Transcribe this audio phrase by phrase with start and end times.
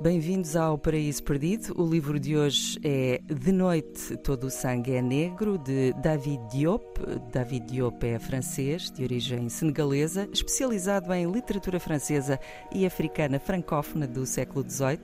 [0.00, 1.74] bem-vindos ao Paraíso Perdido.
[1.80, 7.00] O livro de hoje é De Noite Todo o Sangue é Negro, de David Diop.
[7.32, 12.38] David Diop é francês, de origem senegalesa, especializado em literatura francesa
[12.72, 14.98] e africana francófona do século XVIII.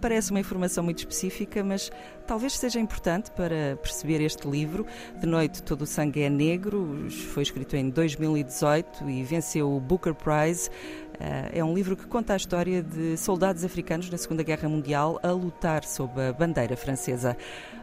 [0.00, 1.90] Parece uma informação muito específica, mas
[2.26, 4.86] talvez seja importante para perceber este livro.
[5.18, 10.14] De Noite Todo o Sangue é Negro, foi escrito em 2018 e venceu o Booker
[10.14, 10.70] Prize.
[11.18, 15.18] Eh, é um livro que conta a história de soldados africanos na Segunda Guerra Mundial
[15.22, 17.36] a lutar sob a bandeira francesa.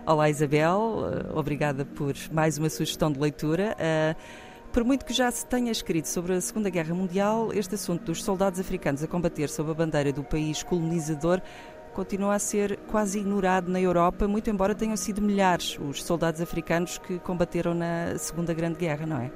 [0.06, 3.76] Olá, Isabel, eh, obrigada por mais uma sugestão de leitura.
[3.80, 4.16] Eh,
[4.72, 8.24] por muito que já se tenha escrito sobre a Segunda Guerra Mundial, este assunto dos
[8.24, 11.42] soldados africanos a combater sob a bandeira do país colonizador
[11.94, 16.98] continua a ser quase ignorado na Europa, muito embora tenham sido milhares os soldados africanos
[16.98, 19.32] que combateram na Segunda Grande Guerra, não é?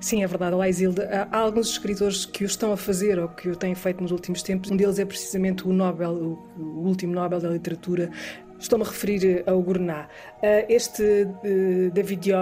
[0.00, 1.28] Sim, é verdade, Olá, Isilda.
[1.30, 4.42] Há alguns escritores que o estão a fazer ou que o têm feito nos últimos
[4.42, 4.70] tempos.
[4.70, 8.10] Um deles é precisamente o Nobel, o último Nobel da Literatura.
[8.58, 10.08] Estou-me a referir ao Gournat.
[10.42, 12.32] Ah, este eh, David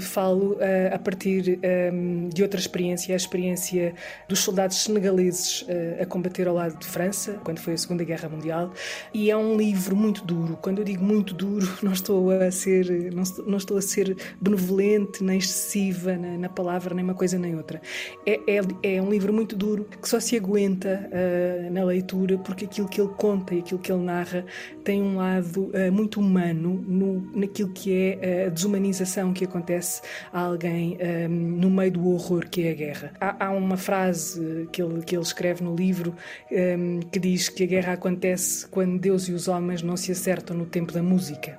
[0.00, 3.94] Falo uh, a partir um, ehm, de outra experiência, a experiência
[4.26, 8.30] dos soldados senegaleses uh, a combater ao lado de França, quando foi a Segunda Guerra
[8.30, 8.72] Mundial,
[9.12, 10.58] e é um livro muito duro.
[10.62, 15.22] Quando eu digo muito duro, não estou a ser, não, não estou a ser benevolente
[15.22, 17.80] nem excessiva na, na, palavra, nem uma coisa nem outra.
[18.24, 22.64] É, é, é, um livro muito duro que só se aguenta uh, na leitura porque
[22.64, 24.46] aquilo que ele conta e aquilo que ele narra
[24.82, 30.00] tem um lado muito humano no, naquilo que é a desumanização que acontece acontece
[30.32, 33.12] a alguém um, no meio do horror que é a guerra.
[33.20, 36.14] Há, há uma frase que ele, que ele escreve no livro
[36.50, 40.56] um, que diz que a guerra acontece quando Deus e os homens não se acertam
[40.56, 41.58] no tempo da música.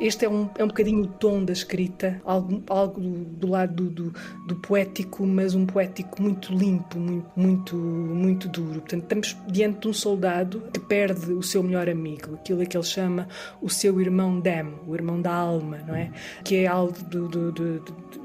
[0.00, 3.74] Este é um, é um bocadinho o tom da escrita, algo, algo do, do lado
[3.74, 4.14] do, do,
[4.46, 8.80] do, poético, mas um poético muito limpo, muito, muito, muito duro.
[8.80, 12.84] Portanto, estamos diante de um soldado que perde o seu melhor amigo, aquilo que ele
[12.84, 13.28] chama
[13.60, 16.10] o seu irmão Dem, o irmão da alma, não é?
[16.44, 17.80] Que é algo do, do, do,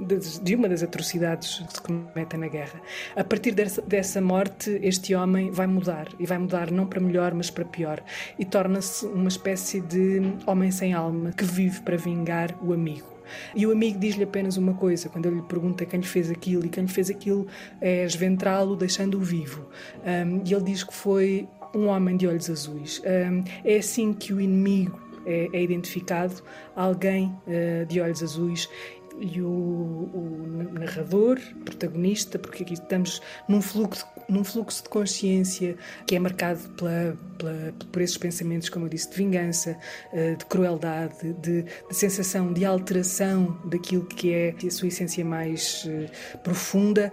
[0.06, 2.82] de, de, uma das atrocidades que se cometem na guerra.
[3.16, 7.34] A partir dessa, dessa morte, este homem vai mudar, e vai mudar não para melhor,
[7.34, 8.04] mas para pior,
[8.38, 13.16] e torna-se uma espécie de homem sem alma que vive para vingar o amigo.
[13.56, 16.66] E o amigo diz-lhe apenas uma coisa, quando ele lhe pergunta quem lhe fez aquilo,
[16.66, 17.48] e quem lhe fez aquilo
[17.82, 19.68] é esventrá-lo, deixando-o vivo.
[20.04, 23.02] Um, e ele diz que foi um homem de olhos azuis.
[23.04, 26.42] Um, é assim que o inimigo é, é identificado,
[26.76, 28.70] alguém uh, de olhos azuis,
[29.20, 36.16] e o, o, narrador, protagonista, porque aqui estamos num fluxo, num fluxo de consciência que
[36.16, 39.78] é marcado pela, pela, por esses pensamentos, como eu disse, de vingança,
[40.12, 45.86] eh, de crueldade, de, de sensação de alteração daquilo que é a sua essência mais
[45.88, 46.10] eh,
[46.44, 47.12] profunda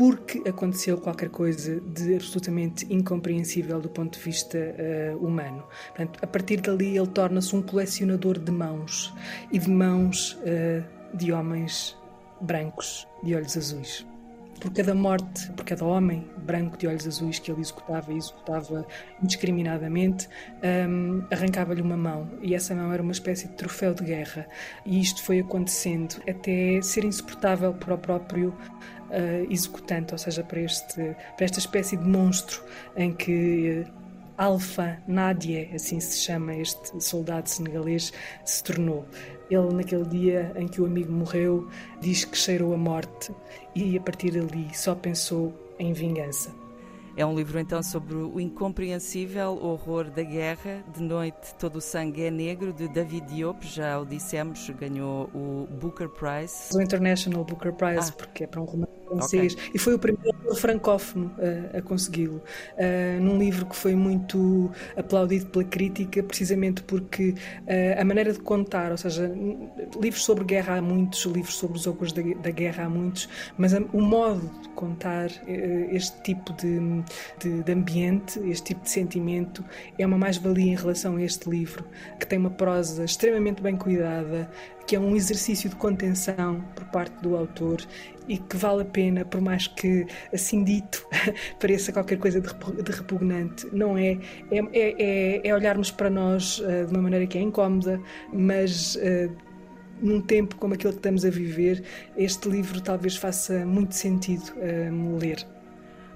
[0.00, 5.62] porque aconteceu qualquer coisa de absolutamente incompreensível do ponto de vista uh, humano.
[5.88, 9.12] Portanto, a partir dali ele torna-se um colecionador de mãos
[9.52, 10.82] e de mãos uh,
[11.14, 11.98] de homens
[12.40, 14.09] brancos de olhos azuis.
[14.60, 18.86] Por cada morte, por cada homem branco de olhos azuis que ele executava e executava
[19.22, 20.28] indiscriminadamente,
[20.88, 24.46] um, arrancava-lhe uma mão e essa mão era uma espécie de troféu de guerra.
[24.84, 30.60] E isto foi acontecendo até ser insuportável para o próprio uh, executante, ou seja, para,
[30.60, 32.62] este, para esta espécie de monstro
[32.94, 34.09] em que uh,
[34.40, 38.10] Alfa Nadia, assim se chama este soldado senegalês,
[38.42, 39.04] se tornou.
[39.50, 41.68] Ele, naquele dia em que o amigo morreu,
[42.00, 43.34] diz que cheirou a morte
[43.74, 46.50] e, a partir dali, só pensou em vingança.
[47.14, 50.82] É um livro então sobre o incompreensível horror da guerra.
[50.90, 55.68] De noite, todo o sangue é negro, de David Diop, já o dissemos, ganhou o
[55.70, 56.74] Booker Prize.
[56.74, 58.14] O International Booker Prize, ah.
[58.16, 59.54] porque é para um romance francês.
[59.54, 59.70] Okay.
[59.74, 61.30] E foi o primeiro francófono
[61.74, 62.42] a, a consegui-lo.
[62.76, 68.40] Uh, num livro que foi muito aplaudido pela crítica, precisamente porque uh, a maneira de
[68.40, 69.30] contar, ou seja,
[70.00, 73.28] livros sobre guerra há muitos, livros sobre os horrores da, da, guerra há muitos,
[73.58, 76.78] mas a, o modo de contar uh, este tipo de,
[77.38, 79.64] de, de, ambiente, este tipo de sentimento,
[79.98, 81.84] é uma mais-valia em relação a este livro,
[82.18, 84.50] que tem uma prosa extremamente bem cuidada,
[84.86, 87.80] que é um exercício de contenção por parte do autor
[88.26, 88.99] e que vale a pena,
[89.30, 91.06] por mais que assim dito
[91.60, 94.18] pareça qualquer coisa de repugnante, não é.
[94.50, 98.00] É, é, é, é olharmos para nós uh, de uma maneira que é incómoda,
[98.32, 98.96] mas.
[98.96, 99.50] Uh,
[100.02, 101.84] num tempo como aquele que estamos a viver,
[102.16, 105.46] este livro talvez faça muito sentido uh, ler.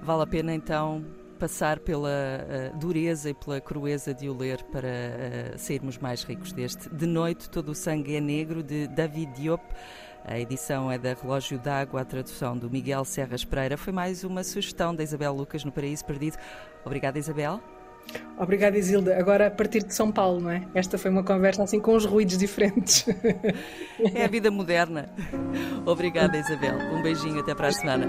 [0.01, 1.05] Vale a pena então
[1.39, 6.51] passar pela uh, dureza e pela crueza de o ler para uh, sairmos mais ricos
[6.51, 6.89] deste.
[6.89, 9.63] De noite, todo o sangue é negro, de David Diop.
[10.27, 13.77] A edição é da Relógio d'Água, a tradução do Miguel Serras Pereira.
[13.77, 16.37] Foi mais uma sugestão da Isabel Lucas no Paraíso Perdido.
[16.83, 17.61] Obrigada, Isabel.
[18.37, 19.17] Obrigada, Isilda.
[19.17, 20.63] Agora a partir de São Paulo, não é?
[20.73, 23.05] Esta foi uma conversa assim com os ruídos diferentes.
[24.13, 25.09] É a vida moderna.
[25.85, 26.75] Obrigada, Isabel.
[26.93, 28.07] Um beijinho, até para a semana.